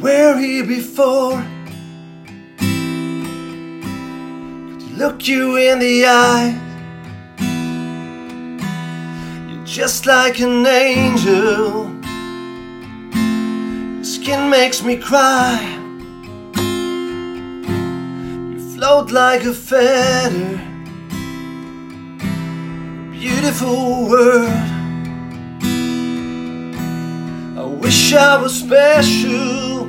[0.00, 1.44] were here before.
[4.68, 6.58] Could look you in the eye.
[9.48, 11.90] You're just like an angel.
[13.94, 15.60] Your skin makes me cry.
[18.52, 20.60] You float like a feather.
[23.12, 24.66] Beautiful word.
[27.58, 29.79] I wish I was special.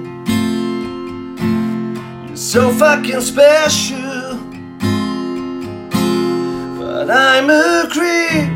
[2.52, 4.38] So fucking special.
[6.78, 8.52] But I'm a creep.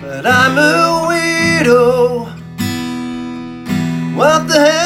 [0.00, 2.26] But I'm a weirdo.
[4.16, 4.81] What the hell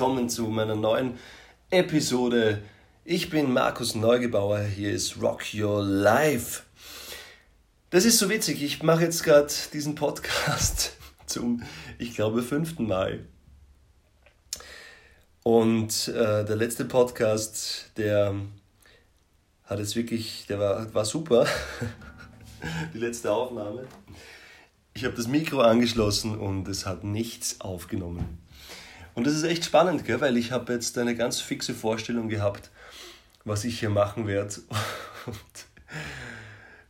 [0.00, 1.18] willkommen zu meiner neuen
[1.68, 2.62] Episode.
[3.04, 6.62] Ich bin Markus Neugebauer, hier ist Rock Your Life.
[7.90, 11.62] Das ist so witzig, ich mache jetzt gerade diesen Podcast zum,
[11.98, 13.26] ich glaube, fünften Mal.
[15.42, 18.34] Und äh, der letzte Podcast, der
[19.64, 21.46] hat es wirklich, der war, war super.
[22.94, 23.86] Die letzte Aufnahme.
[24.94, 28.40] Ich habe das Mikro angeschlossen und es hat nichts aufgenommen.
[29.14, 30.20] Und das ist echt spannend, gell?
[30.20, 32.70] weil ich habe jetzt eine ganz fixe Vorstellung gehabt,
[33.44, 34.54] was ich hier machen werde.
[35.26, 35.36] Und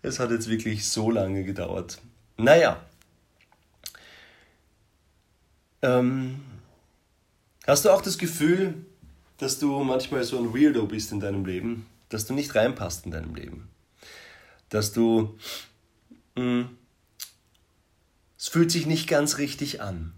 [0.03, 2.01] es hat jetzt wirklich so lange gedauert.
[2.37, 2.85] Naja.
[5.83, 6.41] Ähm,
[7.67, 8.75] hast du auch das Gefühl,
[9.39, 11.87] dass du manchmal so ein Weirdo bist in deinem Leben?
[12.11, 13.69] Dass du nicht reinpasst in deinem Leben?
[14.69, 15.39] Dass du...
[16.37, 16.69] Mh,
[18.39, 20.15] es fühlt sich nicht ganz richtig an.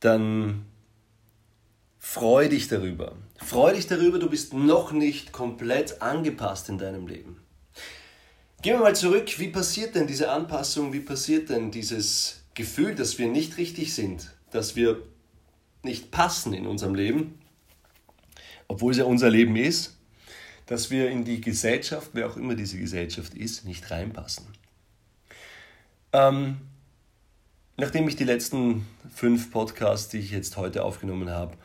[0.00, 0.64] Dann
[1.98, 3.16] freu dich darüber.
[3.36, 7.40] Freu dich darüber, du bist noch nicht komplett angepasst in deinem Leben.
[8.62, 13.18] Gehen wir mal zurück, wie passiert denn diese Anpassung, wie passiert denn dieses Gefühl, dass
[13.18, 15.00] wir nicht richtig sind, dass wir
[15.84, 17.38] nicht passen in unserem Leben,
[18.66, 19.96] obwohl es ja unser Leben ist,
[20.66, 24.46] dass wir in die Gesellschaft, wer auch immer diese Gesellschaft ist, nicht reinpassen.
[26.12, 26.58] Ähm,
[27.78, 31.56] nachdem ich die letzten fünf Podcasts, die ich jetzt heute aufgenommen habe,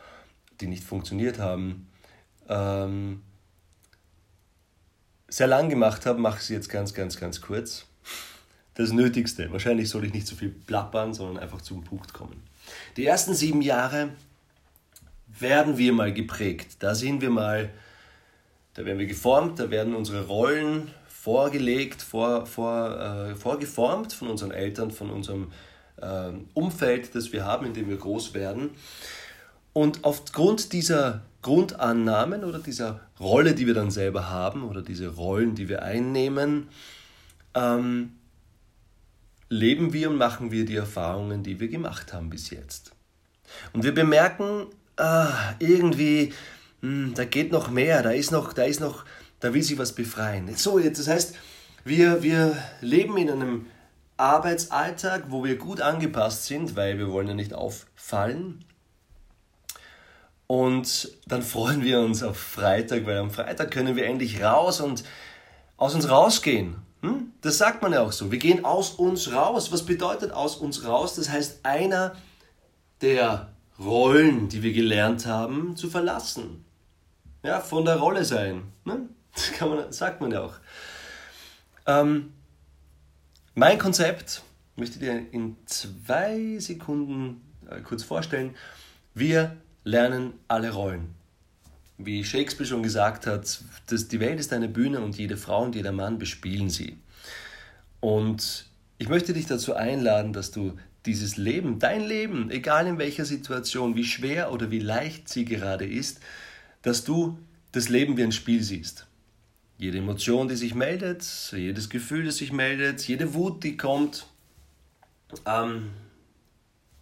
[0.60, 1.88] die nicht funktioniert haben,
[2.48, 3.22] ähm,
[5.28, 7.86] sehr lang gemacht habe, mache ich sie jetzt ganz, ganz, ganz kurz.
[8.74, 9.50] Das Nötigste.
[9.52, 12.42] Wahrscheinlich soll ich nicht so viel plappern, sondern einfach zum Punkt kommen.
[12.96, 14.10] Die ersten sieben Jahre
[15.26, 16.76] werden wir mal geprägt.
[16.78, 17.70] Da sehen wir mal,
[18.74, 24.52] da werden wir geformt, da werden unsere Rollen vorgelegt, vor, vor, äh, vorgeformt von unseren
[24.52, 25.50] Eltern, von unserem
[26.00, 28.70] äh, Umfeld, das wir haben, in dem wir groß werden.
[29.72, 35.54] Und aufgrund dieser Grundannahmen oder dieser Rolle, die wir dann selber haben, oder diese Rollen,
[35.54, 36.68] die wir einnehmen,
[37.54, 38.12] ähm,
[39.48, 42.92] leben wir und machen wir die Erfahrungen, die wir gemacht haben bis jetzt.
[43.72, 44.66] Und wir bemerken,
[44.96, 46.32] ah, irgendwie,
[46.80, 49.04] mh, hm, da geht noch mehr, da ist noch, da ist noch,
[49.40, 50.54] da will sich was befreien.
[50.56, 51.34] So, jetzt, das heißt,
[51.84, 53.66] wir, wir leben in einem
[54.16, 58.64] Arbeitsalltag, wo wir gut angepasst sind, weil wir wollen ja nicht auffallen.
[60.46, 65.04] Und dann freuen wir uns auf Freitag, weil am Freitag können wir endlich raus und
[65.76, 66.76] aus uns rausgehen.
[67.00, 67.32] Hm?
[67.40, 68.30] Das sagt man ja auch so.
[68.30, 69.72] Wir gehen aus uns raus.
[69.72, 71.16] Was bedeutet aus uns raus?
[71.16, 72.14] Das heißt, einer
[73.00, 76.64] der Rollen, die wir gelernt haben, zu verlassen.
[77.42, 78.62] Ja, von der Rolle sein.
[78.84, 79.08] Ne?
[79.34, 80.54] Das man, sagt man ja auch.
[81.86, 82.32] Ähm,
[83.54, 84.42] mein Konzept
[84.76, 88.54] möchte ich dir in zwei Sekunden äh, kurz vorstellen.
[89.14, 91.14] Wir lernen alle Rollen.
[91.98, 95.76] Wie Shakespeare schon gesagt hat, dass die Welt ist eine Bühne und jede Frau und
[95.76, 96.98] jeder Mann bespielen sie.
[98.00, 98.66] Und
[98.98, 100.76] ich möchte dich dazu einladen, dass du
[101.06, 105.86] dieses Leben, dein Leben, egal in welcher Situation, wie schwer oder wie leicht sie gerade
[105.86, 106.20] ist,
[106.82, 107.38] dass du
[107.72, 109.06] das Leben wie ein Spiel siehst.
[109.76, 114.26] Jede Emotion, die sich meldet, jedes Gefühl, das sich meldet, jede Wut, die kommt,
[115.46, 115.90] ähm,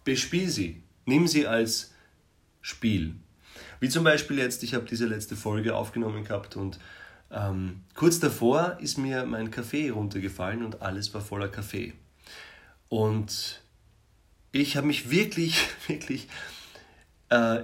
[0.03, 0.83] bespiel sie.
[1.05, 1.93] Nimm sie als
[2.61, 3.15] Spiel.
[3.79, 6.79] Wie zum Beispiel jetzt, ich habe diese letzte Folge aufgenommen gehabt und
[7.29, 11.93] ähm, kurz davor ist mir mein Kaffee runtergefallen und alles war voller Kaffee.
[12.89, 13.61] Und
[14.51, 16.27] ich habe mich wirklich, wirklich
[17.29, 17.63] äh,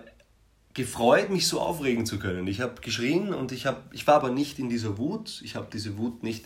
[0.74, 2.48] gefreut, mich so aufregen zu können.
[2.48, 5.42] Ich habe geschrien und ich, hab, ich war aber nicht in dieser Wut.
[5.44, 6.46] Ich habe diese Wut nicht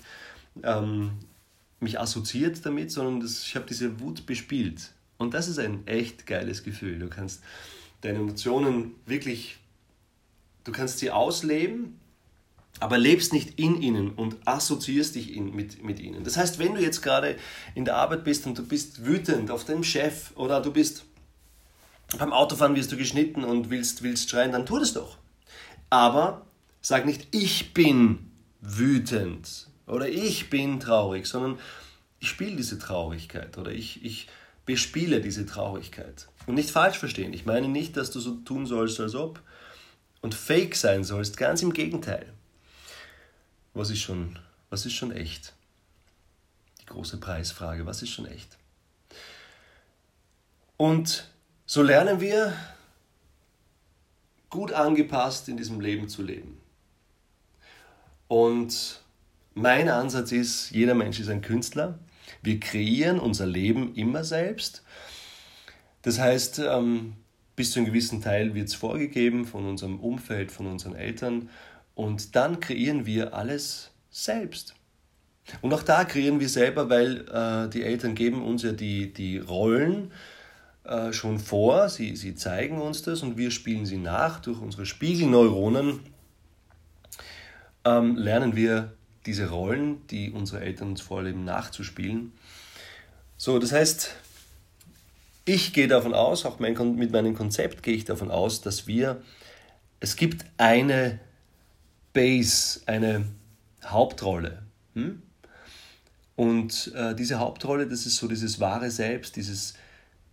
[0.63, 1.11] ähm,
[1.79, 4.91] mich assoziiert damit, sondern das, ich habe diese Wut bespielt.
[5.17, 6.99] Und das ist ein echt geiles Gefühl.
[6.99, 7.43] Du kannst
[8.01, 9.57] deine Emotionen wirklich,
[10.63, 11.99] du kannst sie ausleben,
[12.79, 16.23] aber lebst nicht in ihnen und assoziierst dich in, mit, mit ihnen.
[16.23, 17.37] Das heißt, wenn du jetzt gerade
[17.75, 21.05] in der Arbeit bist und du bist wütend auf deinen Chef oder du bist
[22.17, 25.17] beim Autofahren wirst du geschnitten und willst, willst schreien, dann tu das doch.
[25.89, 26.45] Aber
[26.81, 28.31] sag nicht, ich bin
[28.61, 31.59] wütend oder ich bin traurig, sondern
[32.19, 34.27] ich spiele diese Traurigkeit oder ich, ich
[34.65, 36.27] bespiele diese Traurigkeit.
[36.45, 39.41] Und nicht falsch verstehen, ich meine nicht, dass du so tun sollst, als ob
[40.21, 42.31] und fake sein sollst, ganz im Gegenteil.
[43.73, 44.39] Was ist schon,
[44.69, 45.53] was ist schon echt?
[46.81, 48.57] Die große Preisfrage, was ist schon echt?
[50.77, 51.29] Und
[51.73, 52.53] so lernen wir
[54.51, 56.59] gut angepasst in diesem Leben zu leben.
[58.27, 59.01] Und
[59.55, 61.97] mein Ansatz ist, jeder Mensch ist ein Künstler.
[62.43, 64.83] Wir kreieren unser Leben immer selbst.
[66.03, 67.13] Das heißt, ähm,
[67.55, 71.49] bis zu einem gewissen Teil wird es vorgegeben von unserem Umfeld, von unseren Eltern.
[71.95, 74.75] Und dann kreieren wir alles selbst.
[75.63, 79.39] Und auch da kreieren wir selber, weil äh, die Eltern geben uns ja die, die
[79.39, 80.42] Rollen äh,
[81.11, 84.39] schon vor, sie, sie zeigen uns das und wir spielen sie nach.
[84.39, 86.01] Durch unsere Spiegelneuronen
[87.85, 88.93] ähm, lernen wir
[89.25, 92.33] diese Rollen, die unsere Eltern uns vorleben, nachzuspielen.
[93.37, 94.15] So, das heißt,
[95.45, 99.21] ich gehe davon aus, auch mein, mit meinem Konzept gehe ich davon aus, dass wir,
[99.99, 101.19] es gibt eine
[102.13, 103.25] Base, eine
[103.85, 104.63] Hauptrolle.
[104.93, 105.21] Hm?
[106.35, 109.75] Und äh, diese Hauptrolle, das ist so dieses wahre Selbst, dieses,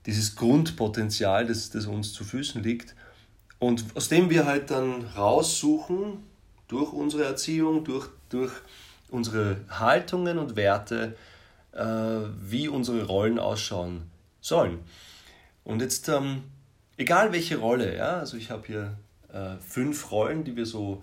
[0.06, 2.94] dieses Grundpotenzial, das, das uns zu Füßen liegt.
[3.58, 6.25] Und aus dem wir halt dann raussuchen,
[6.69, 8.52] durch unsere Erziehung, durch, durch
[9.11, 11.17] unsere Haltungen und Werte,
[11.73, 14.02] äh, wie unsere Rollen ausschauen
[14.41, 14.79] sollen.
[15.64, 16.44] Und jetzt, ähm,
[16.97, 18.97] egal welche Rolle, ja, also ich habe hier
[19.32, 21.02] äh, fünf Rollen, die wir so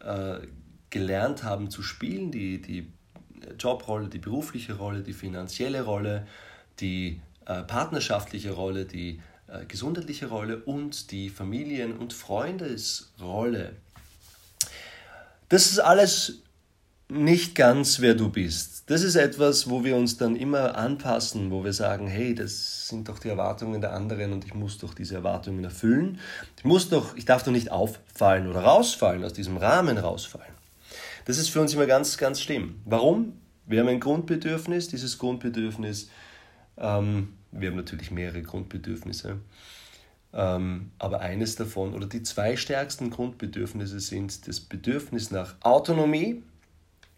[0.00, 0.38] äh,
[0.90, 2.92] gelernt haben zu spielen, die, die
[3.58, 6.26] Jobrolle, die berufliche Rolle, die finanzielle Rolle,
[6.80, 13.76] die partnerschaftliche Rolle, die äh, gesundheitliche Rolle und die Familien- und Freundesrolle.
[15.48, 16.42] Das ist alles
[17.08, 18.84] nicht ganz, wer du bist.
[18.86, 23.08] Das ist etwas, wo wir uns dann immer anpassen, wo wir sagen, hey, das sind
[23.08, 26.18] doch die Erwartungen der anderen und ich muss doch diese Erwartungen erfüllen.
[26.56, 30.54] Ich muss doch, ich darf doch nicht auffallen oder rausfallen, aus diesem Rahmen rausfallen.
[31.26, 32.80] Das ist für uns immer ganz, ganz schlimm.
[32.84, 33.34] Warum?
[33.66, 36.08] Wir haben ein Grundbedürfnis, dieses Grundbedürfnis,
[36.76, 39.38] ähm, wir haben natürlich mehrere Grundbedürfnisse,
[40.32, 46.42] ähm, aber eines davon oder die zwei stärksten Grundbedürfnisse sind das Bedürfnis nach Autonomie,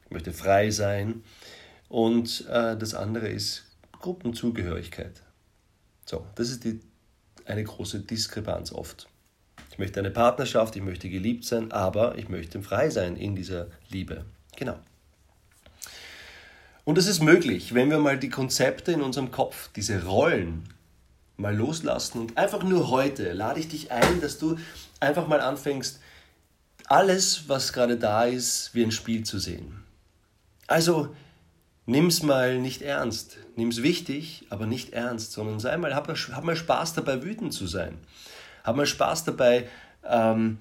[0.04, 1.22] ich möchte frei sein,
[1.88, 5.22] und äh, das andere ist Gruppenzugehörigkeit.
[6.04, 6.80] So, das ist die,
[7.44, 9.08] eine große Diskrepanz oft.
[9.70, 13.68] Ich möchte eine Partnerschaft, ich möchte geliebt sein, aber ich möchte frei sein in dieser
[13.88, 14.24] Liebe.
[14.56, 14.78] Genau.
[16.86, 20.68] Und es ist möglich, wenn wir mal die Konzepte in unserem Kopf, diese Rollen
[21.36, 24.56] mal loslassen und einfach nur heute lade ich dich ein, dass du
[25.00, 25.98] einfach mal anfängst,
[26.86, 29.82] alles, was gerade da ist, wie ein Spiel zu sehen.
[30.68, 31.12] Also
[31.86, 33.38] nimm's mal nicht ernst.
[33.56, 37.52] Nimm's wichtig, aber nicht ernst, sondern sei mal, hab mal, hab mal Spaß dabei, wütend
[37.52, 37.98] zu sein.
[38.62, 39.68] Hab mal Spaß dabei,
[40.04, 40.58] ähm,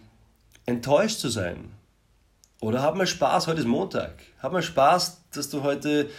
[0.65, 1.69] enttäuscht zu sein.
[2.61, 4.13] Oder hab mal Spaß, heute ist Montag.
[4.41, 6.09] Hab mal Spaß, dass du heute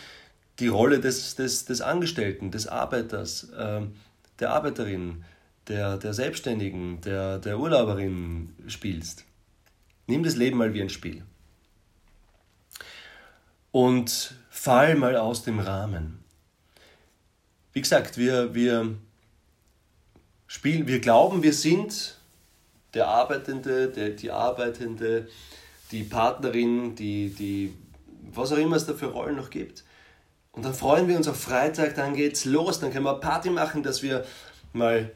[0.59, 3.97] die Rolle des, des, des Angestellten, des Arbeiters, ähm,
[4.39, 5.25] der Arbeiterin,
[5.69, 9.25] der, der Selbstständigen, der, der Urlauberin spielst.
[10.07, 11.25] Nimm das Leben mal wie ein Spiel.
[13.73, 16.25] Und fall mal aus dem Rahmen.
[17.73, 18.95] Wie gesagt, wir, wir
[20.47, 22.17] spielen, wir glauben, wir sind
[22.95, 25.29] der Arbeitende, der, die Arbeitende,
[25.93, 27.75] die Partnerin, die, die,
[28.33, 29.85] was auch immer es da für Rollen noch gibt.
[30.53, 33.83] Und dann freuen wir uns auf Freitag, dann geht's los, dann können wir Party machen,
[33.83, 34.25] dass wir
[34.73, 35.13] mal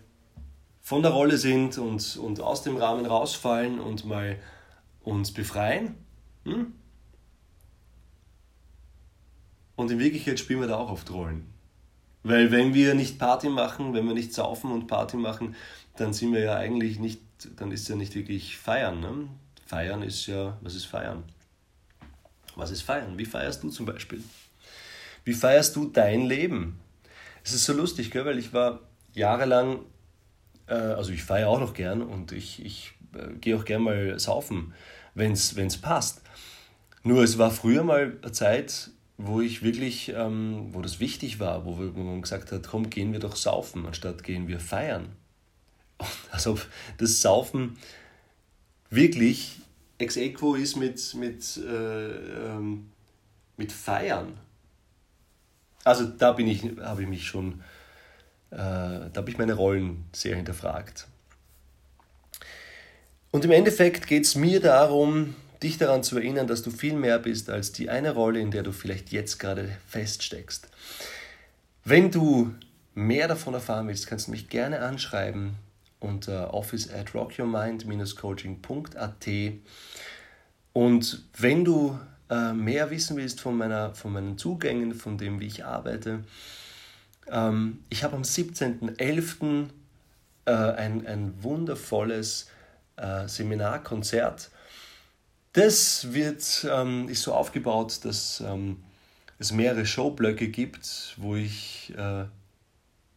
[0.82, 4.36] von der Rolle sind und, und aus dem Rahmen rausfallen und mal
[5.02, 5.94] uns befreien.
[6.44, 6.72] Hm?
[9.76, 11.46] Und in Wirklichkeit spielen wir da auch oft Rollen.
[12.22, 15.54] Weil wenn wir nicht Party machen, wenn wir nicht saufen und Party machen,
[15.96, 17.22] dann sind wir ja eigentlich nicht,
[17.56, 19.00] dann ist ja nicht wirklich feiern.
[19.00, 19.28] Ne?
[19.70, 21.22] Feiern ist ja, was ist feiern?
[22.56, 23.16] Was ist feiern?
[23.16, 24.20] Wie feierst du zum Beispiel?
[25.22, 26.80] Wie feierst du dein Leben?
[27.44, 28.24] Es ist so lustig, gell?
[28.24, 28.80] weil ich war
[29.12, 29.84] jahrelang,
[30.66, 34.18] äh, also ich feiere auch noch gern und ich, ich äh, gehe auch gern mal
[34.18, 34.74] saufen,
[35.14, 36.22] wenn es passt.
[37.04, 41.64] Nur es war früher mal eine Zeit, wo ich wirklich, ähm, wo das wichtig war,
[41.64, 45.10] wo, man gesagt hat, komm, gehen wir doch saufen, anstatt gehen wir feiern.
[46.32, 46.58] Also
[46.98, 47.76] das Saufen
[48.90, 49.60] wirklich
[49.98, 52.90] ex equo ist mit, mit, äh, ähm,
[53.56, 54.38] mit Feiern.
[55.84, 57.60] Also da bin ich, habe ich mich schon,
[58.50, 61.06] äh, da habe ich meine Rollen sehr hinterfragt.
[63.30, 67.18] Und im Endeffekt geht es mir darum, dich daran zu erinnern, dass du viel mehr
[67.18, 70.68] bist als die eine Rolle, in der du vielleicht jetzt gerade feststeckst.
[71.84, 72.54] Wenn du
[72.94, 75.56] mehr davon erfahren willst, kannst du mich gerne anschreiben
[76.00, 79.28] unter office at rockyourmind-coaching.at
[80.72, 85.46] und wenn du äh, mehr wissen willst von, meiner, von meinen Zugängen, von dem, wie
[85.46, 86.22] ich arbeite,
[87.28, 89.68] ähm, ich habe am 17.11.
[90.46, 92.48] Äh, ein, ein wundervolles
[92.96, 94.50] äh, Seminarkonzert
[95.52, 98.82] das wird, ähm, ist so aufgebaut, dass ähm,
[99.38, 102.24] es mehrere Showblöcke gibt, wo ich äh,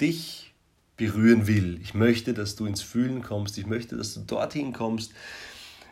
[0.02, 0.53] dich
[1.04, 1.80] berühren will.
[1.82, 3.58] Ich möchte, dass du ins Fühlen kommst.
[3.58, 5.12] Ich möchte, dass du dorthin kommst,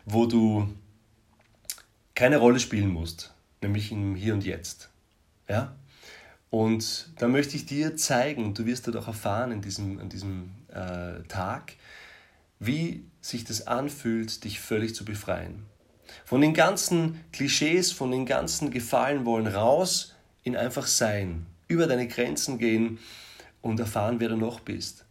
[0.06, 0.68] wo du
[2.14, 4.88] keine Rolle spielen musst, nämlich im Hier und Jetzt.
[5.48, 5.74] Ja?
[6.48, 10.50] Und da möchte ich dir zeigen, du wirst dort auch erfahren in diesem, an diesem
[10.68, 11.74] äh, Tag,
[12.58, 15.66] wie sich das anfühlt, dich völlig zu befreien.
[16.24, 22.08] Von den ganzen Klischees, von den ganzen Gefallen wollen raus in einfach sein, über deine
[22.08, 22.98] Grenzen gehen
[23.62, 25.06] und erfahren, wer du noch bist.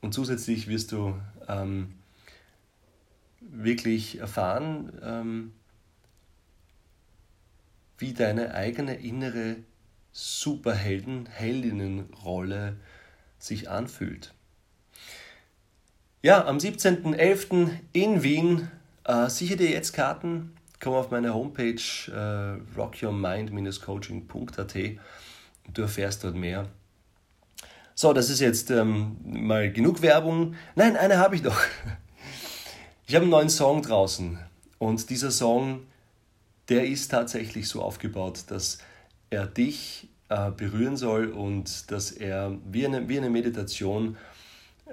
[0.00, 1.94] Und zusätzlich wirst du ähm,
[3.40, 5.52] wirklich erfahren, ähm,
[7.98, 9.56] wie deine eigene innere
[10.12, 12.76] Superhelden, Heldinnenrolle
[13.38, 14.34] sich anfühlt.
[16.22, 17.70] Ja, am 17.11.
[17.92, 18.68] in Wien
[19.04, 24.74] äh, sichere dir jetzt Karten, komm auf meine Homepage äh, rockyourmind-coaching.at
[25.66, 26.68] und du erfährst dort mehr.
[28.00, 30.54] So, das ist jetzt ähm, mal genug Werbung.
[30.76, 31.58] Nein, eine habe ich noch.
[33.08, 34.38] Ich habe einen neuen Song draußen
[34.78, 35.80] und dieser Song,
[36.68, 38.78] der ist tatsächlich so aufgebaut, dass
[39.30, 44.16] er dich äh, berühren soll und dass er wie eine, wie eine Meditation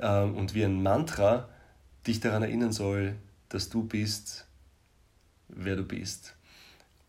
[0.01, 1.47] äh, und wie ein Mantra
[2.07, 3.17] dich daran erinnern soll,
[3.49, 4.47] dass du bist,
[5.49, 6.35] wer du bist.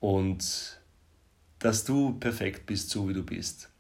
[0.01, 0.79] Und
[1.59, 3.71] dass du perfekt bist, so wie du bist.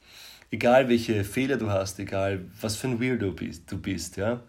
[0.56, 4.40] Egal welche Fehler du hast, egal was für ein Weirdo bist, du bist, ja.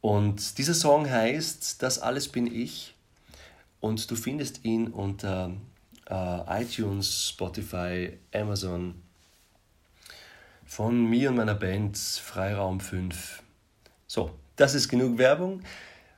[0.00, 2.94] Und dieser Song heißt Das alles bin ich.
[3.78, 5.52] Und du findest ihn unter
[6.08, 8.94] äh, iTunes, Spotify, Amazon
[10.64, 13.42] von mir und meiner Band Freiraum 5.
[14.06, 15.60] So, das ist genug Werbung.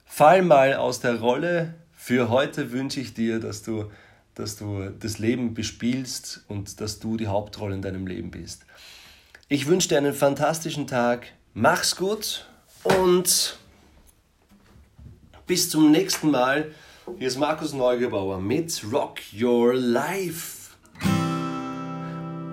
[0.05, 1.75] Fall mal aus der Rolle.
[1.97, 3.91] Für heute wünsche ich dir, dass du,
[4.37, 8.65] dass du das Leben bespielst und dass du die Hauptrolle in deinem Leben bist.
[9.49, 11.29] Ich wünsche dir einen fantastischen Tag.
[11.55, 12.47] Mach's gut
[12.83, 13.57] und
[15.47, 16.73] bis zum nächsten Mal.
[17.17, 20.73] Hier ist Markus Neugebauer mit Rock Your Life.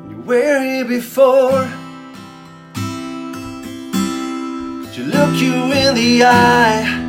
[0.08, 1.68] You were here before.
[4.96, 7.00] You look you in the eye?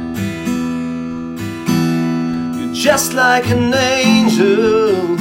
[2.73, 5.17] just like an angel.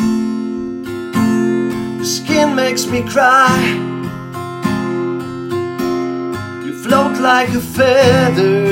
[1.97, 3.92] Your skin makes me cry.
[6.83, 8.65] Float like a feather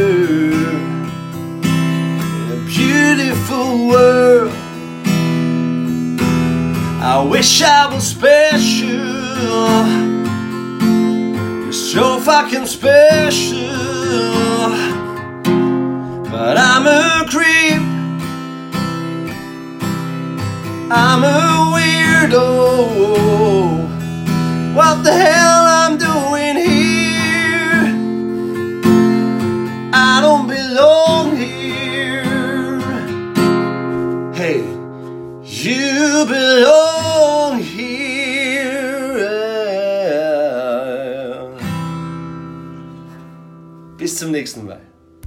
[1.64, 4.52] in a beautiful world.
[7.02, 8.90] I wish I was special.
[11.64, 13.70] You're so fucking special.
[16.30, 17.82] But I'm a creep.
[20.92, 22.42] I'm a weirdo.
[24.76, 25.61] What the hell
[44.42, 44.91] Eriksen bij.